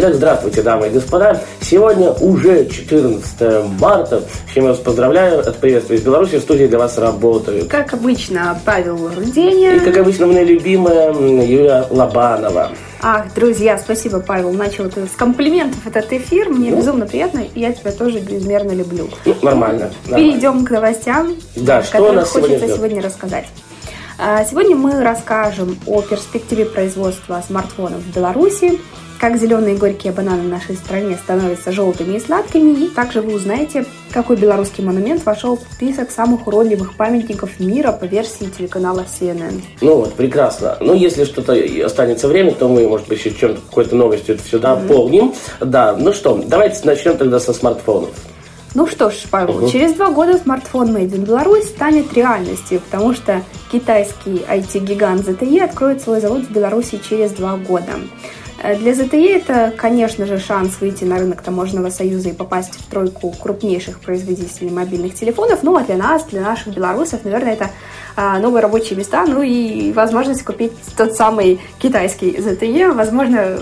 [0.00, 1.40] Итак, здравствуйте, дамы и господа.
[1.60, 4.22] Сегодня уже 14 марта,
[4.54, 5.40] я вас поздравляю.
[5.40, 7.66] От приветствия из Беларуси в студии для вас работают.
[7.68, 9.74] Как обычно, Павел Руденя.
[9.74, 12.70] И, как обычно, моя любимая Юлия Лобанова.
[13.02, 14.52] Ах, друзья, спасибо, Павел.
[14.52, 16.48] Начал это с комплиментов этот эфир.
[16.48, 16.76] Мне Ну.
[16.76, 19.08] безумно приятно, и я тебя тоже безмерно люблю.
[19.24, 19.90] Ну, нормально.
[20.06, 20.30] нормально.
[20.30, 22.76] Перейдем к новостям, Да, что нас сегодня хочется ждет?
[22.76, 23.46] сегодня рассказать.
[24.20, 28.78] А, Сегодня мы расскажем о перспективе производства смартфонов в Беларуси,
[29.18, 33.84] как зеленые горькие бананы в нашей стране становятся желтыми и сладкими, и также вы узнаете,
[34.12, 39.60] какой белорусский монумент вошел в список самых уродливых памятников мира по версии телеканала CNN.
[39.80, 40.76] Ну вот, прекрасно.
[40.80, 44.58] Ну, если что-то останется время, то мы, может быть, еще чем-то, какой-то новостью это все
[44.58, 45.34] дополним.
[45.60, 48.10] Да, ну что, давайте начнем тогда со смартфонов.
[48.74, 49.70] Ну что ж, Павел, Мгм.
[49.70, 56.02] через два года смартфон Made in Беларусь станет реальностью, потому что китайский IT-гигант ZTE откроет
[56.02, 57.92] свой завод в Беларуси через два года.
[58.60, 62.90] Э, Для ZTE это, конечно же, шанс выйти на рынок таможенного союза и попасть в
[62.90, 65.62] тройку крупнейших производителей мобильных телефонов.
[65.62, 67.70] Ну а для нас, для наших белорусов, наверное, это
[68.18, 73.60] новые рабочие места, ну и возможность купить тот самый китайский ZTE, возможно,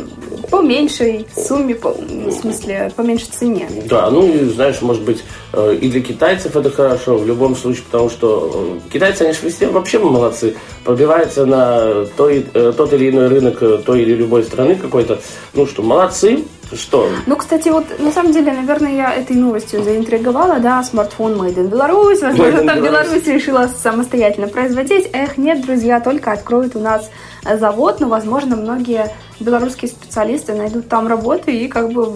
[0.51, 3.69] по меньшей сумме, по- в смысле, по меньшей цене.
[3.89, 8.09] Да, ну знаешь, может быть, э, и для китайцев это хорошо, в любом случае, потому
[8.09, 13.59] что э, китайцы, они же вообще молодцы, пробиваются на той, э, тот или иной рынок
[13.85, 15.21] той или любой страны какой-то,
[15.55, 20.59] ну что, молодцы, что, Ну, кстати, вот на самом деле, наверное, я этой новостью заинтриговала,
[20.59, 23.27] да, смартфон Made in Беларусь, возможно, Made там Беларусь.
[23.27, 25.09] Решила самостоятельно производить.
[25.13, 27.11] Эх, нет, друзья, только откроют у нас
[27.45, 32.13] э, завод, но, возможно, многие белорусские специалисты найдут там работу и как бы,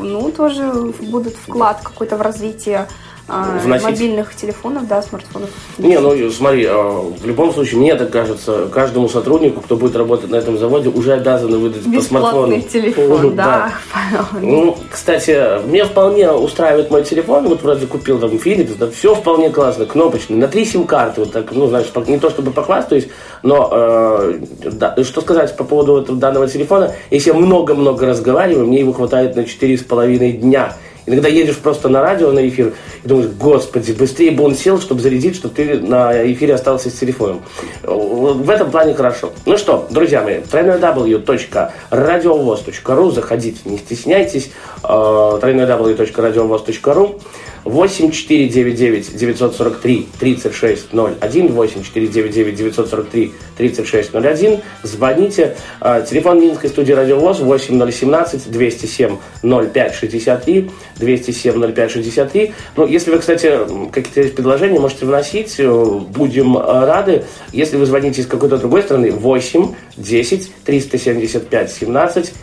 [0.00, 2.88] ну, тоже будут вклад какой-то в развитие
[3.26, 3.84] Вносить.
[3.84, 5.48] мобильных телефонов, да, смартфонов.
[5.78, 10.28] Не, ну смотри, э, в любом случае, мне так кажется, каждому сотруднику, кто будет работать
[10.30, 12.56] на этом заводе, уже обязаны выдать по смартфону.
[12.56, 14.26] Бесплатный телефон, Мгм, да, Павел.
[14.42, 17.48] Ну, кстати, мне вполне устраивает мой телефон.
[17.48, 21.50] Вот вроде купил там Philips, да, все вполне классно, кнопочный, на три сим-карты, вот так,
[21.52, 23.08] ну, знаешь, не то чтобы похвастаюсь,
[23.42, 24.38] но э,
[24.70, 29.34] да, что сказать по поводу этого данного телефона, если я много-много разговариваю, мне его хватает
[29.34, 30.76] на четыре с половиной дня.
[31.06, 32.72] Иногда едешь просто на радио, на эфир,
[33.02, 36.94] и думаешь, господи, быстрее бы он сел, чтобы зарядить, чтобы ты на эфире остался с
[36.94, 37.42] телефоном.
[37.82, 39.32] В этом плане хорошо.
[39.44, 47.20] Ну что, друзья мои, www.radiovoz.ru, заходите, не стесняйтесь, э, www.radiovoz.ru
[47.64, 55.56] 8499 943 3601 8499 943 3601 звоните.
[55.80, 63.50] Э, телефон Минской студии Радиовоз 8017 207 0563 207 0563 ну если вы кстати
[63.90, 65.54] какие-то есть предложения можете вносить.
[65.58, 67.24] Э, будем э, рады.
[67.52, 72.34] Если вы звоните из какой-то другой страны 8 10 375 17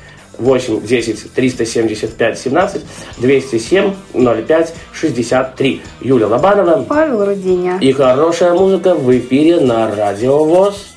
[0.41, 2.81] 8 10 375 17
[3.17, 5.81] 207 05 63.
[6.01, 6.83] Юля Лобанова.
[6.83, 7.77] Павел Руденя.
[7.79, 10.87] И хорошая музыка в эфире на Радио ВОЗ.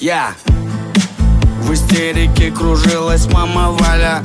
[0.00, 0.34] Я
[1.60, 4.22] В истерике кружилась мама Валя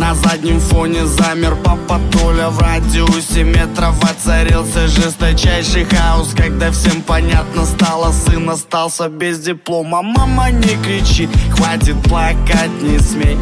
[0.00, 2.48] На заднем фоне замер папа Толя.
[2.48, 6.32] В радиусе метров воцарился жесточайший хаос.
[6.34, 10.00] Когда всем понятно стало, сын остался без диплома.
[10.00, 13.36] Мама, не кричи, хватит плакать, не смей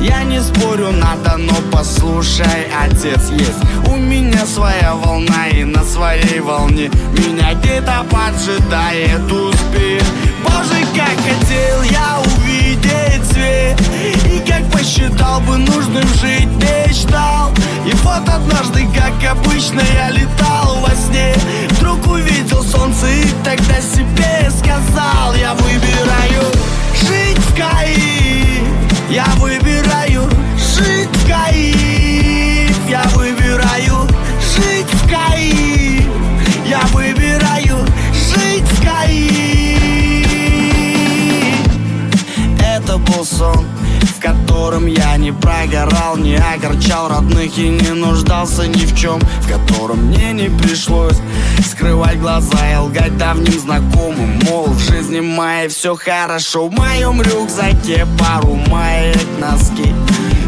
[0.00, 6.38] Я не спорю, надо, но послушай, отец есть У меня своя волна и на своей
[6.38, 10.02] волне Меня где-то поджидает успех
[10.44, 17.52] Боже, как хотел я увидеть свет как посчитал бы нужным жить мечтал.
[17.86, 21.34] И вот однажды, как обычно, я летал во сне.
[21.70, 26.42] Вдруг увидел солнце и тогда себе сказал Я выбираю
[27.00, 28.62] жить в Каире.
[29.10, 32.68] Я выбираю жить в Каире.
[32.88, 34.08] Я выбираю
[34.54, 36.06] жить в Каире.
[36.66, 39.84] Я выбираю жить в Каире
[42.58, 43.66] Это был сон,
[44.24, 50.06] котором я не прогорал, не огорчал родных и не нуждался ни в чем, в котором
[50.06, 51.18] мне не пришлось
[51.62, 58.06] скрывать глаза и лгать давним знакомым, мол, в жизни моей все хорошо, в моем рюкзаке
[58.18, 59.92] пару маек, носки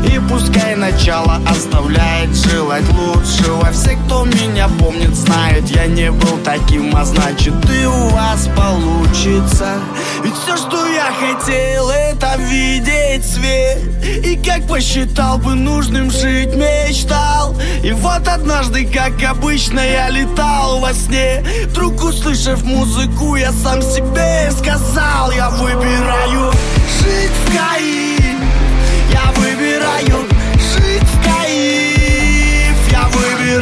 [0.06, 3.70] и Пускай начало оставляет желать лучшего.
[3.72, 9.78] Все, кто меня помнит, знают, я не был таким А значит, и у вас получится.
[10.22, 13.78] Ведь все, что я хотел, это видеть свет.
[14.24, 17.54] И как посчитал бы нужным жить, мечтал.
[17.82, 21.44] И вот однажды, как обычно, я летал во сне.
[21.66, 26.52] Вдруг услышав музыку, я сам себе сказал Я выбираю
[27.00, 28.05] жить в Каире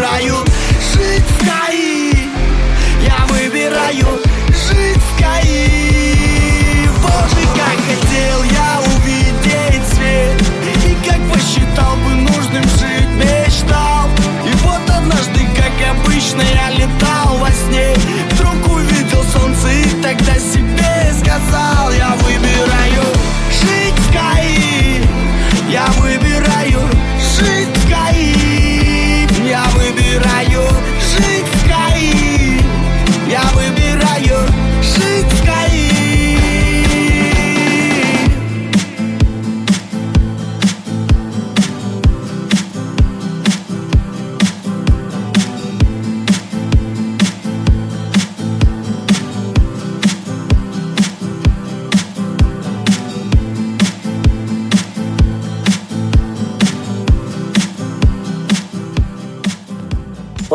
[0.05, 0.45] выбираю.
[0.93, 1.47] Жить в
[3.01, 4.34] Я выбираю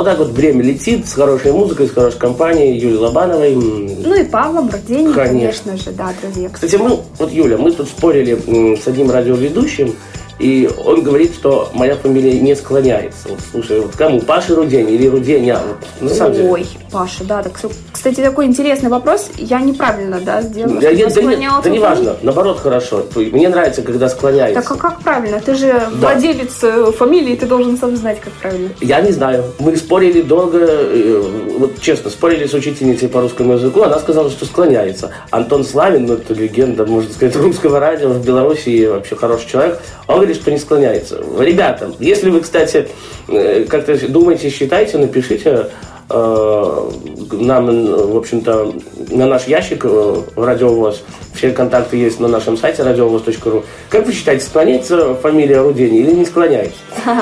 [0.09, 3.53] так вот время летит с хорошей музыкой, с хорошей компанией, Юлией Лобановой.
[3.53, 5.73] Ну и Павлом Руденем, Конечно.
[5.73, 6.49] конечно же, да, друзья.
[6.49, 9.93] Кстати, мы, вот Юля, мы тут спорили с одним радиоведущим,
[10.39, 13.29] и он говорит, что моя фамилия не склоняется.
[13.29, 15.59] Вот, слушай, вот кому, Паша Рудень или Руденя?
[15.59, 16.49] Вот, на самом деле.
[16.49, 17.59] Ой, Паша, да, так,
[17.91, 19.29] кстати, такой интересный вопрос.
[19.37, 23.05] Я неправильно, да, сделала, Я- я- да, нет, да не важно, наоборот хорошо.
[23.15, 24.61] Мне нравится, когда склоняется.
[24.61, 25.41] Так а как правильно?
[25.41, 28.69] Ты же владелец э, фамилии, ты должен сам знать, как правильно.
[28.81, 29.43] Я не знаю.
[29.59, 31.23] Мы спорили долго, э,
[31.57, 33.81] вот честно, спорили с учительницей по русскому языку.
[33.81, 35.11] Она сказала, что склоняется.
[35.31, 39.81] Антон Славин, ну это легенда, можно сказать, русского радио в Беларуси вообще хороший человек.
[40.07, 41.23] Он говорит, что не склоняется.
[41.39, 42.87] Ребята, если вы, кстати,
[43.27, 45.67] э, как-то думаете, считайте, напишите
[46.09, 46.89] э,
[47.31, 47.65] нам,
[48.11, 48.73] в общем-то,
[49.09, 51.03] на наш ящик э, в Радиовоз.
[51.33, 53.63] Все контакты есть на нашем сайте радиовоз.ру.
[53.89, 56.77] Как вы считаете, склоняется фамилия Рудени или не склоняется?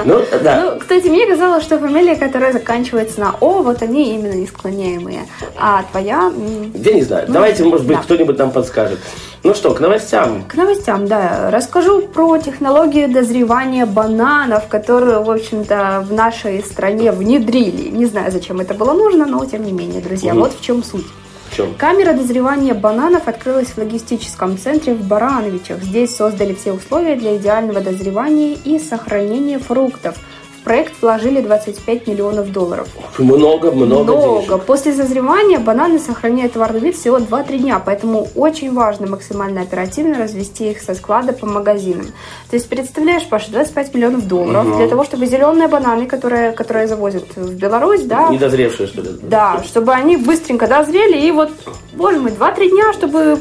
[0.06, 0.71] Ну, да.
[0.71, 5.27] Ну, кстати, мне казалось, что фамилия, которая заканчивается на О, вот они именно несклоняемые.
[5.56, 6.31] А твоя...
[6.74, 7.25] Я не знаю.
[7.27, 9.00] Ну, Давайте, может быть, кто-нибудь нам подскажет.
[9.47, 10.44] Ну что, к новостям.
[10.44, 11.49] К новостям, да.
[11.49, 17.88] Расскажу про технологию дозревания бананов, которую, в общем-то, в нашей стране внедрили.
[17.88, 20.44] Не знаю, зачем это было нужно, но тем не менее, друзья, Мгм.
[20.44, 21.05] вот в чем суть.
[21.49, 21.73] В чем?
[21.75, 25.81] Камера дозревания бананов открылась в логистическом центре в Барановичах.
[25.81, 30.17] Здесь создали все условия для идеального дозревания и сохранения фруктов.
[30.67, 32.89] Проект вложили 25 миллионов долларов.
[33.17, 34.41] Много, много, Много.
[34.41, 34.63] денежек.
[34.65, 40.71] После созревания бананы сохраняют товарный вид всего 2-3 дня, поэтому очень важно максимально оперативно развести
[40.71, 42.07] их со склада по магазинам.
[42.49, 44.77] То есть, представляешь, Паша, 25 миллионов долларов Мгм.
[44.79, 49.11] для того, чтобы зеленые бананы, которые, которые завозят в Беларусь, да, Недозревшие, что ли?
[49.21, 51.49] да, чтобы они быстренько дозрели и вот,
[51.93, 53.39] боже мой, 2-3 дня, чтобы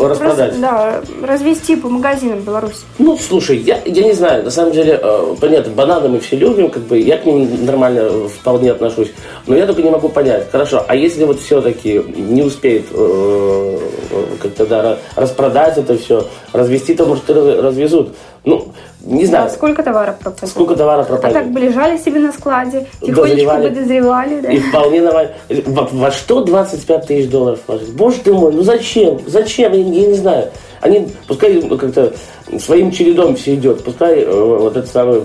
[0.00, 0.60] Распродать.
[0.60, 2.82] да, развести по магазинам Беларуси.
[3.00, 6.67] Ну, слушай, я, я не знаю, на самом деле, э, понятно, бананы мы все любим,
[6.70, 9.10] как бы, я к ним нормально вполне отношусь,
[9.46, 13.78] но я только не могу понять, хорошо, а если вот все-таки не успеет э,
[14.10, 18.14] э, как-то, да, ра- распродать это все, развести, то, может, развезут.
[18.44, 18.68] Ну,
[19.02, 20.48] не знаю, Да, сколько товара пропадет?
[20.48, 21.34] сколько товара А пропадет.
[21.34, 24.50] так бы лежали себе на складе, тихонечко дозревали, да.
[24.50, 25.32] И вполне нормально.
[25.66, 27.92] Во, во что 25 тысяч долларов вложить?
[27.92, 29.20] Боже ты мой, ну зачем?
[29.26, 29.72] Зачем?
[29.72, 30.48] Я, я не знаю.
[30.80, 32.12] Они, пускай ну, как-то
[32.58, 33.84] своим чередом все идет.
[33.84, 35.22] Пускай э, вот этот самый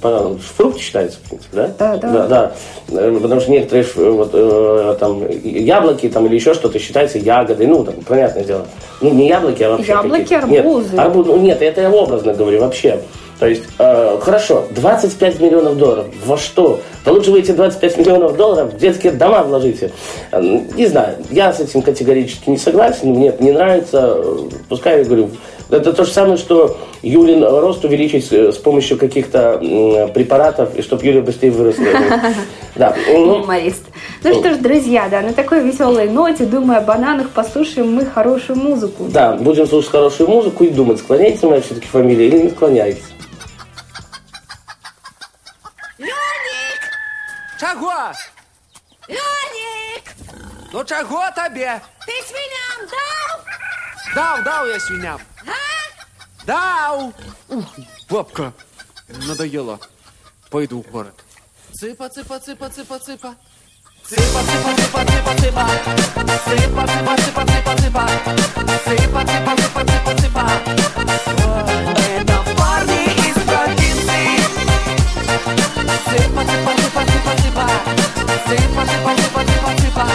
[0.00, 1.70] банан, фрукт считается, в принципе, да?
[1.78, 2.12] Да, да.
[2.12, 2.52] да, да.
[2.88, 7.66] Э, Потому что некоторые э, вот, э, там, яблоки там, или еще что-то считается ягодой.
[7.66, 8.66] Ну, там, понятное дело.
[9.00, 10.90] Ну, не яблоки, а вообще Яблоки, арбузы.
[10.90, 13.00] Нет, арбуз, ну, нет, это я образно говорю вообще.
[13.42, 16.06] То есть, э, хорошо, 25 миллионов долларов.
[16.24, 16.78] Во что?
[17.04, 19.90] Да лучше вы эти 25 миллионов долларов в детские дома вложите.
[20.30, 24.16] Э, Не знаю, я с этим категорически не согласен, мне не нравится.
[24.68, 25.30] Пускай, я говорю,
[25.70, 31.22] это то же самое, что Юлин рост увеличить с помощью каких-то препаратов, и чтобы Юля
[31.22, 31.84] быстрее выросла.
[32.74, 32.94] Да.
[33.06, 33.82] Ну, Юморист.
[34.24, 38.58] Ну что ж, друзья, да, на такой веселой ноте, думая о бананах, послушаем мы хорошую
[38.58, 39.08] музыку.
[39.12, 43.02] Да, будем слушать хорошую музыку и думать, склоняется моя все-таки фамилия или не склоняется.
[50.73, 51.81] Ну чаго табе?
[52.05, 53.45] ти свиням дав?
[54.15, 55.19] Даў, даў я свіням.
[55.45, 55.53] Га?
[56.45, 57.13] Даў!
[57.49, 57.65] Ух,
[58.09, 58.53] бабка.
[59.27, 59.79] Надоело.
[60.49, 61.13] Пойду в город.
[61.73, 63.35] Цыпа, цыпа, цыпа, цыпа, цыпа.
[64.07, 65.65] Цыпа, цыпа, цыпа, цыпа, цыпа.
[66.47, 68.03] Цыпа, цыпа, цыпа, цыпа, цыпа.
[68.85, 70.43] Цыпа, цыпа, цыпа, цыпа, цыпа.
[72.17, 74.60] Это парни из провинции.
[75.32, 77.64] Цыпа, цыпа, цыпа, цыпа, цыпа.
[78.46, 78.82] Цыпа,
[79.80, 80.12] цыпа,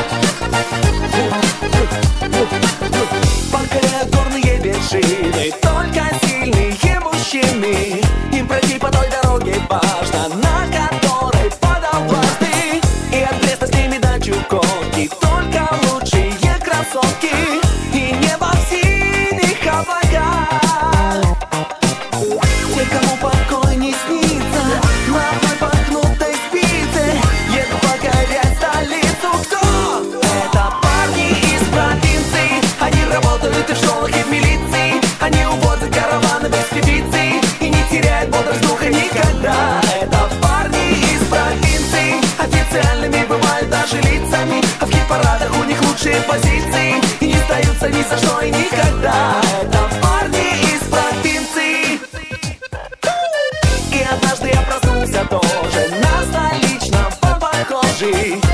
[57.96, 58.45] похожий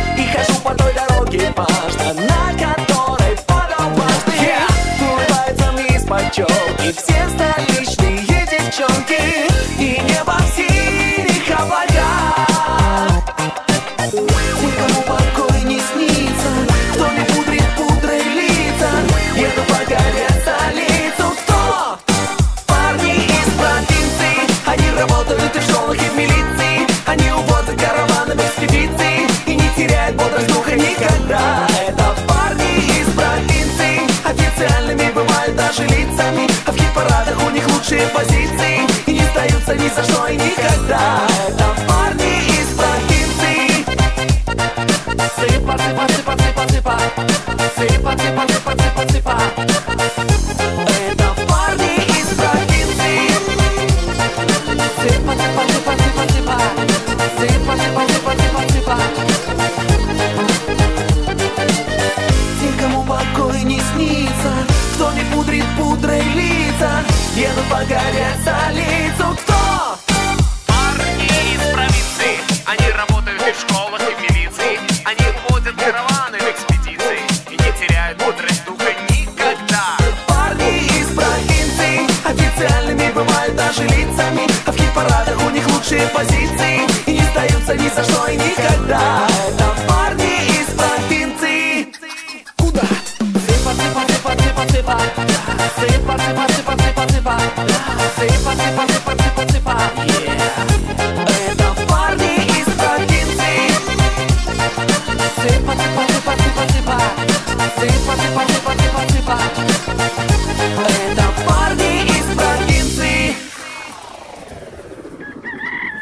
[109.07, 110.83] Цыпа, цыпа, цыпа.
[111.11, 113.35] Это парни из провинции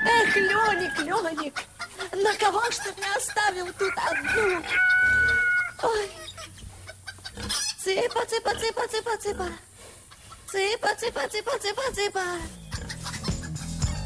[0.05, 1.55] Эх, Леник, Леник,
[2.24, 4.63] на кого ж ты меня оставил тут одну?
[5.84, 6.10] Ой.
[7.84, 9.48] Цыпа, цыпа, цыпа, цыпа, цыпа.
[10.51, 12.61] Цыпа, цыпа, цыпа, цыпа, цыпа.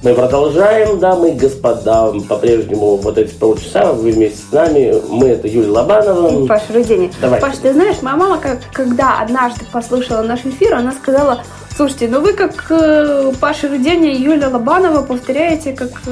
[0.06, 2.14] Мы продолжаем, дамы и господа.
[2.30, 5.02] По-прежнему вот эти полчаса вы вместе с нами.
[5.10, 6.44] Мы это Юлия Лобанова.
[6.44, 7.12] И Паша Рудени.
[7.20, 7.42] Давай.
[7.42, 11.42] Паш, ты знаешь, моя мама, как, когда однажды послушала наш эфир, она сказала,
[11.76, 16.12] слушайте, ну вы как э, Паша Рудени и Юлия Лобанова повторяете, как э,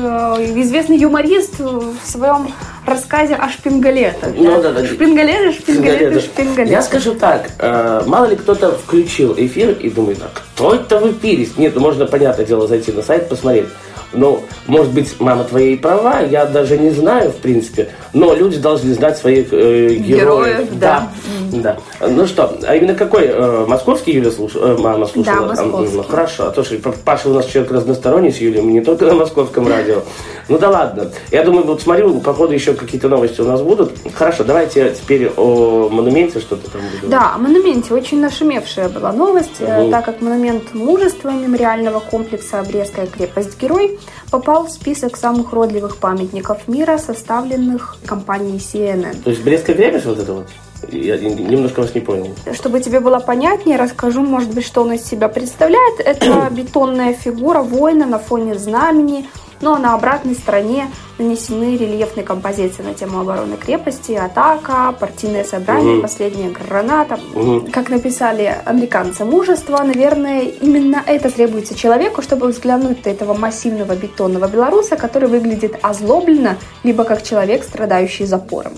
[0.62, 2.52] известный юморист в своем
[2.86, 4.34] рассказе о шпингалетах.
[4.36, 4.86] Ну, да, да.
[4.86, 6.72] Шпингалеты, шпингалеты, шпингалеты.
[6.72, 11.58] Я скажу так, э, мало ли кто-то включил эфир и думает, а кто это выпились?
[11.58, 13.68] Нет, ну можно, понятное дело, зайти на сайт, посмотреть.
[14.14, 18.58] Ну, может быть, мама твоя и права, я даже не знаю, в принципе, но люди
[18.58, 20.58] должны знать своих э, героев.
[20.60, 21.10] Героев, да.
[21.52, 21.78] да.
[22.00, 24.52] Ну что, а именно какой э, московский Юля слуш...
[24.56, 25.38] э, мама слушала?
[25.38, 25.98] Да, московский.
[25.98, 29.06] Ну, хорошо, а то что Паша у нас человек разносторонний с Юлей, мы не только
[29.06, 30.04] на московском радио.
[30.50, 31.12] Ну да ладно.
[31.32, 33.92] Я думаю, вот смотрю, по ходу еще какие-то новости у нас будут.
[34.14, 37.08] Хорошо, давайте теперь о монументе что-то там буду.
[37.10, 39.92] Да, о монументе очень нашумевшая была новость, Мгм.
[39.92, 43.98] так как монумент мужества мемориального комплекса «Брестская крепость-герой»
[44.32, 49.22] попал в список самых уродливых памятников мира, составленных компанией CNN.
[49.24, 50.48] То есть Брестская крепость вот это вот?
[50.92, 52.36] Я немножко вас не понял.
[52.54, 56.00] Чтобы тебе было понятнее, расскажу, может быть, что он из себя представляет.
[56.00, 59.30] Это бетонная фигура воина на фоне знамени
[59.64, 65.94] Ну а на обратной стороне нанесены рельефные композиции на тему обороны крепости, атака, партийное собрание,
[65.94, 66.02] Мгм.
[66.02, 67.18] последняя граната.
[67.34, 67.72] Мгм.
[67.72, 74.50] Как написали американцы, мужество, наверное, именно это требуется человеку, чтобы взглянуть на этого массивного бетонного
[74.50, 78.74] белоруса, который выглядит озлобленно, либо как человек, страдающий запором.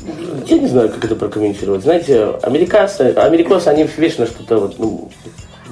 [0.46, 1.82] Я не знаю, как это прокомментировать.
[1.82, 5.10] Знаете, американцы, америкосы, они вечно что-то вот, ну,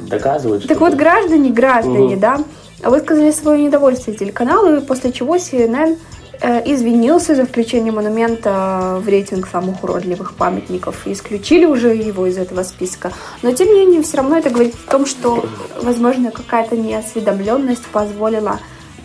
[0.09, 0.67] доказывают.
[0.67, 2.19] Так вот, граждане, граждане, Мгм.
[2.19, 2.39] да,
[2.83, 5.97] высказали свое недовольство телеканалу, после чего CNN
[6.41, 12.37] э, извинился за включение монумента в рейтинг самых уродливых памятников и исключили уже его из
[12.37, 13.11] этого списка.
[13.41, 15.45] Но тем не менее, все равно это говорит о том, что,
[15.81, 18.59] возможно, какая-то неосведомленность позволила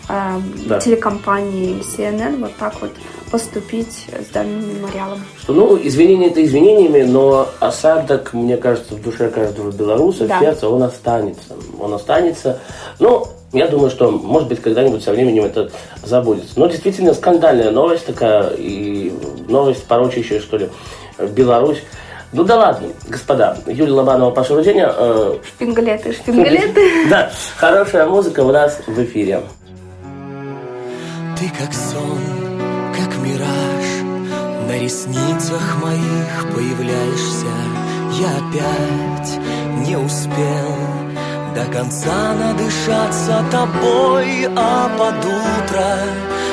[0.09, 0.79] э, Да.
[0.79, 2.91] телекомпании CNN вот так вот
[3.31, 5.19] поступить с данным мемориалом.
[5.41, 10.37] Что, ну, извинения это извинениями, но осадок, мне кажется, в душе каждого белоруса, Да.
[10.37, 11.53] в сердце, он останется.
[11.79, 12.59] Он останется.
[12.97, 15.69] Ну, я думаю, что, может быть, когда-нибудь со временем это
[16.03, 16.53] забудется.
[16.59, 19.13] Но действительно скандальная новость такая, и
[19.47, 20.69] новость порочащая, что ли,
[21.35, 21.83] Беларусь.
[22.31, 23.57] Ну да ладно, господа.
[23.65, 24.93] Юлия Лобанова, Паша Руденя.
[24.95, 27.09] э, Шпингалеты, шпингалеты.
[27.09, 29.41] Да, хорошая музыка у нас в эфире.
[31.39, 32.19] Ты как сон,
[32.93, 33.87] как мираж.
[34.67, 37.79] На ресницах моих появляешься.
[38.19, 39.39] Я опять
[39.87, 40.75] не успел
[41.55, 45.97] До конца надышаться тобой А под утро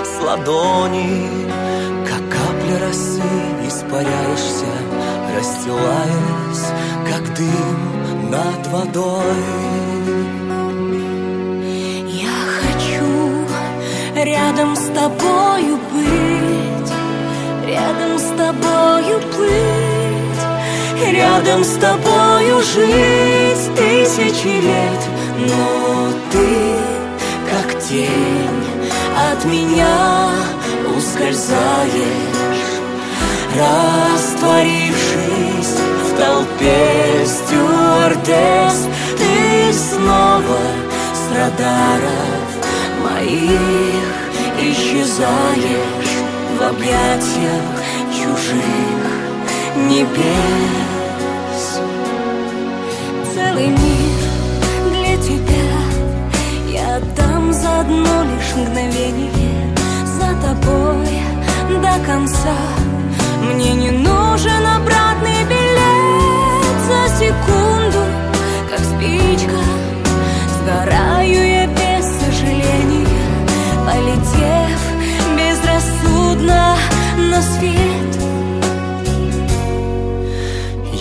[0.05, 1.29] с ладони
[2.07, 3.23] Как капля росы
[3.67, 4.71] испаряешься
[5.37, 6.71] Расстилаясь,
[7.11, 9.96] как дым над водой
[14.25, 16.93] рядом с тобою быть,
[17.67, 20.43] рядом с тобою плыть,
[21.13, 25.03] рядом с тобою жить тысячи лет.
[25.39, 26.49] Но ты,
[27.51, 28.65] как тень,
[29.33, 30.31] от меня
[30.97, 32.65] ускользаешь,
[33.55, 38.79] растворившись в толпе стюардесс,
[39.19, 40.61] ты снова
[41.13, 42.49] с радаров
[43.05, 44.06] моих
[44.73, 46.17] исчезаешь
[46.59, 47.63] в объятиях
[48.11, 49.03] чужих
[49.89, 51.81] небес.
[53.35, 54.19] Целый мир
[54.91, 55.71] для тебя
[56.73, 59.75] я отдам за одно лишь мгновение,
[60.19, 61.21] за тобой
[61.69, 62.57] до конца.
[63.43, 68.05] Мне не нужен обратный билет за секунду,
[68.71, 69.61] как спичка.
[70.59, 71.76] Сгораю я
[77.37, 78.13] на свет.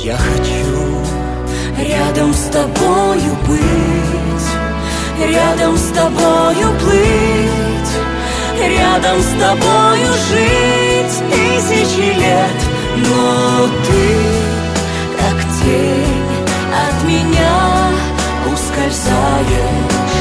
[0.04, 1.00] Я хочу
[1.80, 4.50] рядом с тобою быть,
[5.34, 7.94] Рядом с тобою плыть,
[8.60, 12.60] рядом с тобою жить тысячи лет.
[12.98, 14.06] Но ты,
[15.18, 16.26] как тень,
[16.86, 17.58] от меня
[18.52, 20.18] ускользаешь,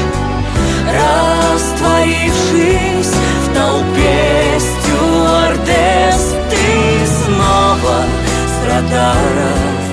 [0.97, 4.54] растворившись в толпе
[8.75, 9.85] радаров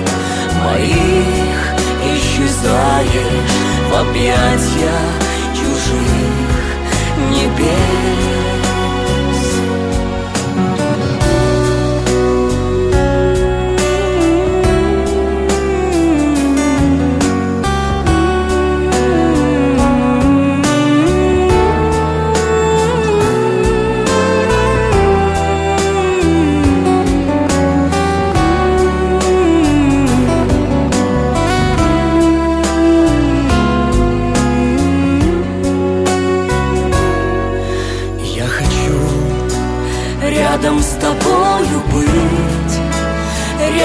[0.63, 1.57] моих
[2.15, 3.53] исчезаешь
[3.89, 4.91] в объятья
[5.53, 6.57] чужих
[7.31, 8.22] небес.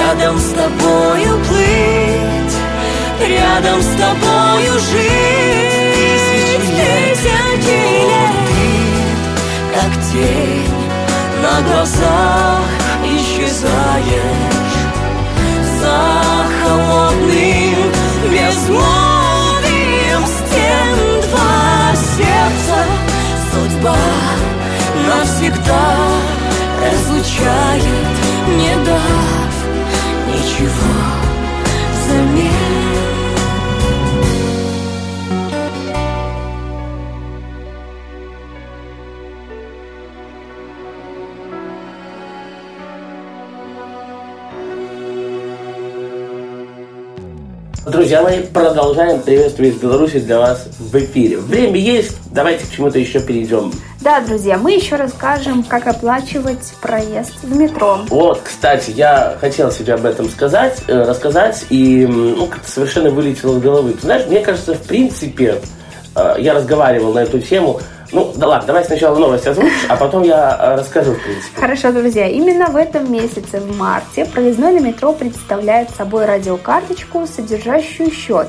[0.09, 2.57] Рядом с тобою плыть,
[3.27, 7.17] рядом с тобою жить тысячи лет.
[9.71, 10.73] как тень
[11.43, 12.63] на глазах
[13.05, 14.79] исчезаешь
[15.79, 15.99] за
[16.63, 17.91] холодным
[18.31, 20.97] безмолвием стен
[21.29, 22.79] два сердца
[23.53, 23.97] судьба
[25.07, 25.87] навсегда
[26.81, 28.07] разлучает,
[28.57, 28.75] не
[30.59, 30.81] 是否
[32.05, 32.68] 算命
[47.91, 51.37] Друзья мои, продолжаем приветствие из Беларуси для вас в эфире.
[51.37, 53.71] Время есть, давайте к чему-то еще перейдем.
[54.01, 58.01] Да, друзья, мы еще расскажем, как оплачивать проезд в метро.
[58.09, 63.57] Вот, кстати, я хотел себе об этом сказать, э, рассказать, и ну, как-то совершенно вылетело
[63.57, 63.93] из головы.
[63.93, 65.59] Ты знаешь, мне кажется, в принципе,
[66.15, 70.23] э, я разговаривал на эту тему, ну, да ладно, давай сначала новость озвучишь, а потом
[70.23, 71.59] я э, расскажу, в принципе.
[71.59, 72.27] Хорошо, друзья.
[72.27, 78.47] Именно в этом месяце, в марте, проездной на метро представляет собой радиокарточку, содержащую счет.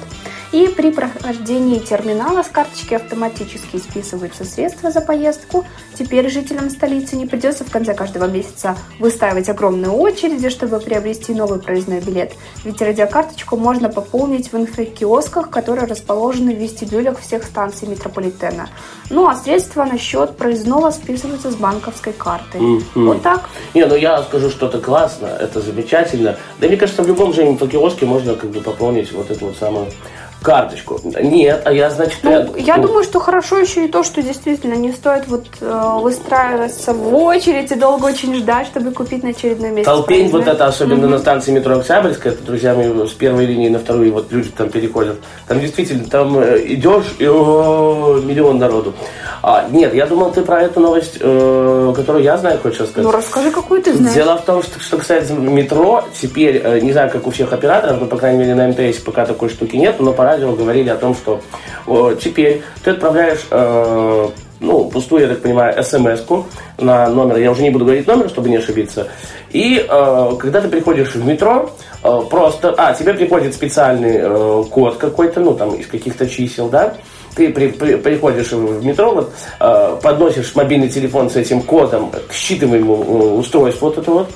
[0.52, 5.64] И при прохождении терминала с карточки автоматически списываются средства за поездку.
[5.96, 11.60] Теперь жителям столицы не придется в конце каждого месяца выстаивать огромные очереди, чтобы приобрести новый
[11.60, 12.32] проездной билет.
[12.64, 18.68] Ведь радиокарточку можно пополнить в инфокиосках, которые расположены в вестибюлях всех станций метрополитена.
[19.08, 22.58] Ну а средства на счет проездного списываются с банковской карты.
[22.58, 23.06] Мгм.
[23.06, 23.48] Вот так.
[23.74, 26.38] Не, ну я скажу, что это классно, это замечательно.
[26.58, 29.86] Да мне кажется, в любом же инфокиоске можно как бы пополнить вот эту вот самую
[30.42, 31.00] карточку.
[31.05, 32.18] Нет, а я, значит...
[32.22, 35.98] Ну, я ну, думаю, что хорошо еще и то, что действительно не стоит вот э,
[36.00, 39.87] выстраиваться в очередь и долго очень ждать, чтобы купить на очередной месяц.
[39.87, 41.11] Толпень вот это, особенно Мгм.
[41.11, 44.70] на станции метро Октябрьская, это, друзья мои, с первой линии на вторую, вот люди там
[44.70, 45.18] переходят.
[45.46, 48.94] Там действительно, там э, идешь, и о, миллион народу.
[49.42, 53.05] А, нет, я думал, ты про эту новость, э, которую я знаю, хочешь рассказать.
[53.05, 54.14] Ну, расскажи, какую ты знаешь.
[54.14, 58.00] Дело в том, что, что касается метро, теперь, э, не знаю, как у всех операторов,
[58.00, 60.96] но, по крайней мере, на МТС пока такой штуки нет, но по радио говорили о
[60.96, 61.40] том, что
[61.87, 64.29] э, теперь ты отправляешь, э,
[64.61, 66.46] ну, пустую, я так понимаю, смс-ку
[66.79, 69.09] на номер, я уже не буду говорить номер, чтобы не ошибиться,
[69.51, 71.70] и э, когда ты приходишь в метро,
[72.03, 76.94] э, просто, а, тебе приходит специальный э, код какой-то, ну, там, из каких-то чисел, да,
[77.35, 82.33] ты при- при- приходишь в метро, вот, э, подносишь мобильный телефон с этим кодом к
[82.33, 84.31] считываемому э, устройству вот это вот,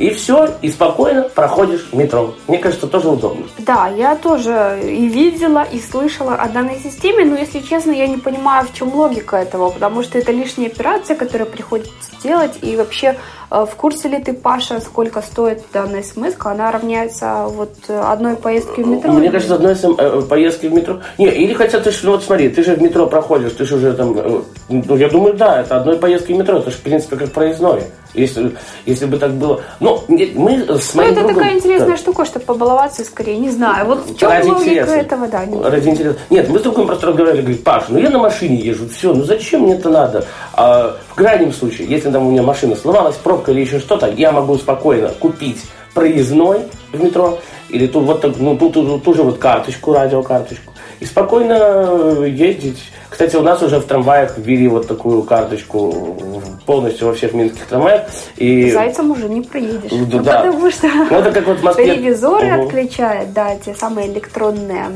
[0.00, 2.32] и все, и спокойно проходишь метро.
[2.48, 3.46] Мне кажется, тоже удобно.
[3.58, 8.16] Да, я тоже и видела, и слышала о данной системе, но, если честно, я не
[8.16, 13.18] понимаю, в чем логика этого, потому что это лишняя операция, которую приходится делать, и вообще
[13.50, 18.36] э, в курсе ли ты, Паша, сколько стоит данная смс она равняется вот э, одной
[18.36, 19.12] поездке в метро?
[19.12, 21.00] Мне кажется, одной э, поездки в метро.
[21.18, 23.76] Не, или хотя ты ж, ну вот смотри, ты же в метро проходишь, ты же
[23.76, 24.16] уже там.
[24.16, 26.56] э, Ну, я думаю, да, это одной поездки в метро.
[26.58, 27.82] Это же, в принципе, как проездное.
[28.14, 29.60] Если, если бы так было.
[29.78, 31.96] Ну, нет, мы с Ну, моим это другом- такая интересная Да.
[31.96, 33.86] штука, чтобы побаловаться скорее, не знаю.
[33.86, 34.96] Вот в чем Ради логика интереса.
[34.96, 35.44] этого, да.
[35.46, 36.16] не- Ради интереса.
[36.28, 39.22] Нет, мы с другом просто разговаривали, говорит, Паш, ну я на машине езжу, все, ну
[39.24, 40.24] зачем мне это надо?
[40.54, 44.32] А в крайнем случае, если там у меня машина сломалась, пробка или еще что-то, я
[44.32, 45.58] могу спокойно купить
[45.94, 50.72] проездной в метро, или ту, вот так, ну, ту, ту, ту, же вот карточку, радиокарточку,
[50.98, 52.78] и спокойно ездить.
[53.20, 56.16] Кстати, у нас уже в трамваях ввели вот такую карточку
[56.64, 58.08] полностью во всех минских трамваях.
[58.38, 59.90] И Зайцем уже не проедешь.
[59.90, 60.36] Да, Ну, да.
[60.42, 61.96] Потому что Ну, это как вот в Москве.
[61.96, 62.60] ревизоры Мгм.
[62.64, 64.86] отключают, да, те самые электронные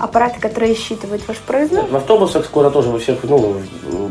[0.00, 1.82] аппараты, которые считывают ваш проездной.
[1.82, 3.56] В автобусах скоро тоже во всех, ну,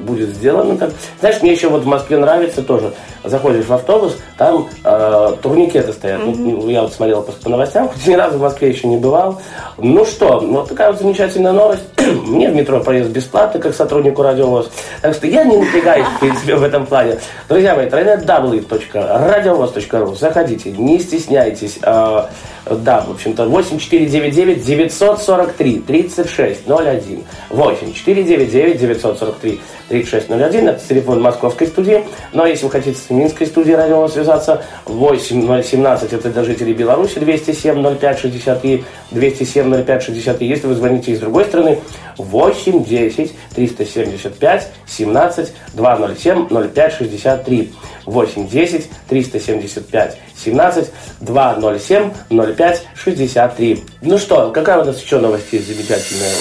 [0.04, 0.92] будет сделано так.
[1.20, 2.94] Знаешь, мне еще вот в Москве нравится тоже.
[3.24, 6.22] Заходишь в автобус, там э, турникеты стоят.
[6.24, 9.42] Ну, я вот смотрел по, по новостям, хоть ни разу в Москве еще не бывал.
[9.78, 11.84] Ну что, вот такая вот замечательная новость.
[11.98, 14.70] Мне в метро проезд бесплатно, как сотруднику радиовоз.
[15.02, 17.20] Так что я не напрягаюсь, в принципе, в этом плане.
[17.50, 21.80] Друзья мои, www.radiovoz.ru Заходите, не стесняйтесь.
[21.82, 22.28] Э,
[22.76, 27.24] да, в общем-то, 8499 943 3601.
[27.50, 30.68] 8499 943 3601.
[30.68, 32.06] Это телефон московской студии.
[32.34, 37.20] Ну, а если вы хотите с минской студией радио связаться, 8017 это для жителей Беларуси,
[37.20, 40.48] 207 05 63, 207 05 63.
[40.48, 41.80] Если вы звоните из другой страны,
[42.18, 47.74] 8 10 375 17 207 05 63.
[48.06, 53.84] 8 10 375 17 207 05 63.
[54.02, 56.34] Ну что, какая у нас еще новость замечательная?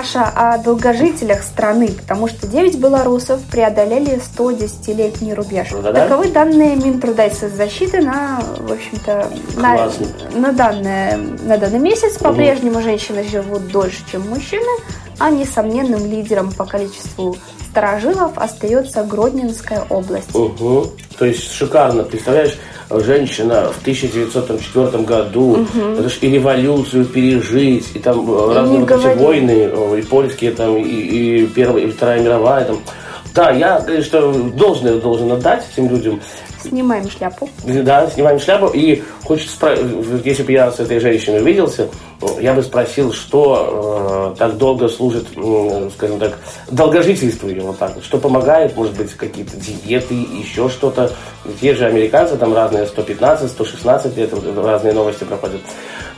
[0.00, 5.68] Паша, о долгожителях страны, потому что 9 белорусов преодолели 110-летний рубеж.
[5.72, 5.92] Да-да.
[5.92, 9.90] Таковы данные Минтруда и соцзащиты на, в общем-то, на,
[10.32, 12.16] на, данное, на данный месяц.
[12.16, 14.70] По-прежнему женщины живут дольше, чем мужчины,
[15.18, 17.36] а несомненным лидером по количеству
[17.70, 20.34] старожилов остается Гродненская область.
[20.34, 20.92] Угу.
[21.18, 22.56] То есть шикарно, представляешь,
[22.90, 25.66] женщина в 1904 году,
[25.98, 30.02] это ж и революцию пережить, и там э, разные не вот эти войны, э, и
[30.02, 32.78] польские, там, и, и Первая, и Вторая мировая, там.
[33.34, 36.20] Да, я, конечно, должное должен отдать этим людям.
[36.60, 37.48] Снимаем шляпу.
[37.64, 38.66] Да, снимаем шляпу.
[38.68, 39.76] И хочется
[40.24, 41.88] если бы я с этой женщиной увиделся,
[42.40, 46.38] я бы спросил, что э, так долго служит, м, скажем так,
[46.70, 48.04] долгожительству ее вот так вот.
[48.04, 51.12] Что помогает, может быть, какие-то диеты, еще что-то.
[51.60, 55.60] Те же американцы, там разные 115, 116 лет, разные новости проходят.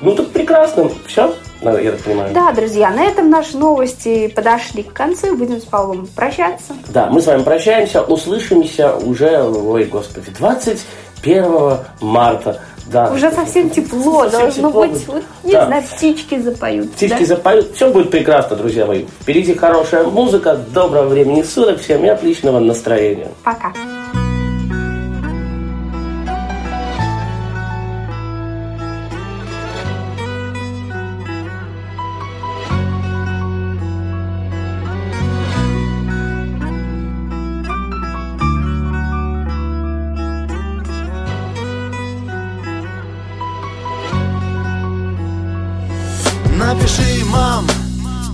[0.00, 0.90] Ну, так прекрасно.
[1.06, 2.34] Все, я так понимаю.
[2.34, 5.36] Да, друзья, на этом наши новости подошли к концу.
[5.36, 6.74] Будем с Павлом прощаться.
[6.88, 12.60] Да, мы с вами прощаемся, услышимся уже, ой, господи, 21 марта.
[12.86, 13.10] Да.
[13.12, 15.06] Уже совсем тепло, Совсем должно тепло быть, будет.
[15.08, 15.66] вот, не Да.
[15.66, 16.92] знаю, птички запоют.
[16.92, 17.24] Птички да?
[17.26, 19.04] запоют, все будет прекрасно, друзья мои.
[19.20, 23.28] Впереди хорошая музыка, доброго времени суток, всем и отличного настроения.
[23.44, 23.72] Пока.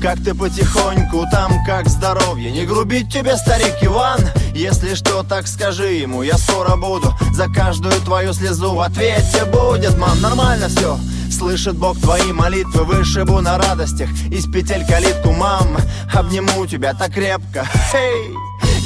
[0.09, 2.51] Как ты потихоньку там, как здоровье?
[2.51, 4.19] Не грубить тебе, старик Иван.
[4.55, 9.45] Если что, так скажи ему Я скоро буду за каждую твою слезу В ответе.
[9.53, 10.99] Будет, мам, нормально все
[11.31, 14.09] Слышит Бог твои молитвы Вышибу на радостях.
[14.31, 15.77] Из петель калитку, мам
[16.15, 17.67] Обниму тебя так крепко.
[17.93, 18.35] Эй!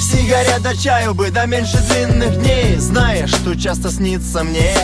[0.02, 2.76] Сигарет до чаю бы, да меньше длинных дней.
[2.78, 4.74] Знаешь, что часто снится мне?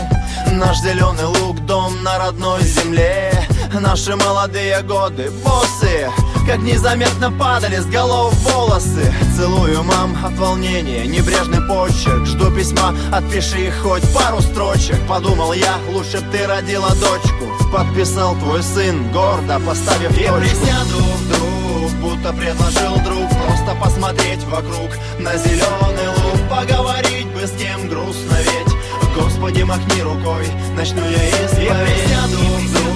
[0.53, 3.33] Наш зеленый луг, дом на родной земле.
[3.81, 6.09] Наши молодые годы, боссы
[6.49, 9.13] Как незаметно падали с голов волосы.
[9.37, 14.97] Целую, мам, от волнения Небрежный почерк, жду письма Отпиши хоть пару строчек.
[15.07, 17.53] Подумал я, лучше б ты родила дочку.
[17.71, 23.29] Подписал твой сын, гордо поставив Я присяду вдруг, будто предложил друг.
[23.29, 26.49] Просто посмотреть вокруг на зеленый луг.
[26.49, 28.75] Поговорить бы с кем грустно ведь.
[29.15, 32.88] Господи, махни рукой, начну я исповедь Я присяду вдруг,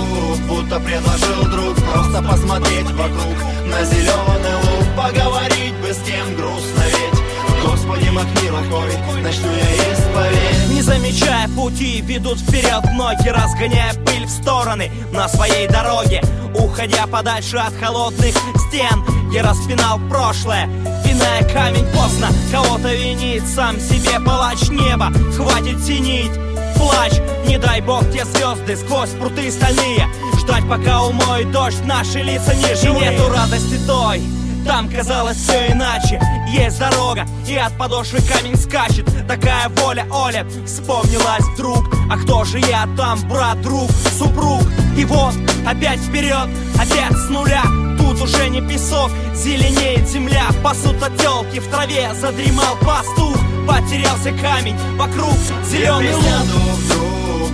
[0.63, 1.77] будто предложил друг.
[1.77, 4.87] Просто посмотреть вокруг на зеленый луг.
[4.97, 7.23] Поговорить бы с кем грустно ведь.
[7.65, 14.31] Господи, махни рукой, начну я исповедь Не замечая пути, ведут вперед ноги Разгоняя пыль в
[14.31, 14.91] стороны.
[15.13, 16.23] На своей дороге
[16.55, 18.35] Уходя подальше от холодных
[18.69, 19.31] стен.
[19.33, 20.69] Я распинал прошлое,
[21.05, 22.29] пиная камень поздно.
[22.51, 25.11] Кого-то винит, сам себе палач неба.
[25.35, 26.33] Хватит синить,
[26.77, 30.07] плачь Не дай бог те звезды сквозь пруты стальные
[30.43, 33.13] Ждать пока умоет дождь, наши лица не живые.
[33.13, 34.21] Нету радости той,
[34.67, 36.21] там казалось все иначе.
[36.49, 39.07] Есть дорога, и от подошвы камень скачет.
[39.29, 41.85] Такая воля, Оля, вспомнилась вдруг.
[42.11, 44.63] А кто же я там, брат, друг, супруг?
[44.99, 45.33] И вот,
[45.65, 47.63] опять вперед, опять с нуля.
[47.97, 50.47] Тут уже не песок, зеленеет земля.
[50.65, 53.37] Пасут телки в траве, задремал пастух.
[53.69, 55.37] Потерялся камень, вокруг
[55.71, 57.02] зеленый вдруг,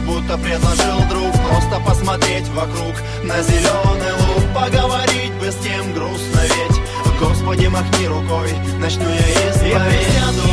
[0.06, 1.32] будто предложил друг.
[1.48, 4.44] Просто посмотреть вокруг на зеленый луг.
[4.54, 6.80] Поговорить бы с кем грустно ведь.
[7.20, 10.48] Господи, махни рукой, начну я исповедь присяду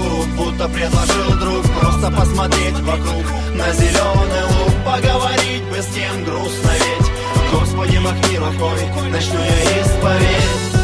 [0.00, 1.64] вдруг, будто предложил друг.
[1.80, 4.72] Просто посмотреть вокруг на зеленый луг.
[4.84, 7.10] Поговорить бы с кем грустно ведь.
[7.52, 10.75] Господи, махни рукой, начну я исповедь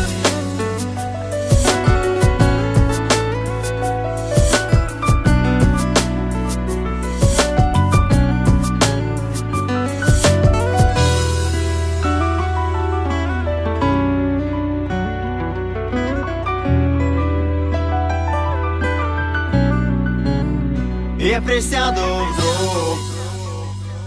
[21.44, 22.00] присяду
[22.32, 22.98] вдруг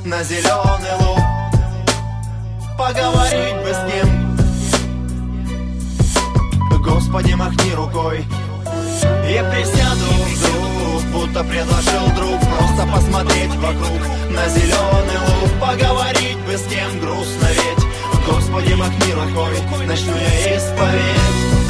[0.06, 1.20] на зеленый луг
[2.78, 4.38] Поговорить бы с кем.
[6.82, 8.26] Господи, махни рукой.
[9.30, 12.40] Я присяду вдруг, будто предложил друг.
[12.42, 17.86] Просто посмотреть вокруг на зеленый луг Поговорить бы с кем грустно ведь.
[18.28, 21.65] Господи, махни рукой, начну я исповедь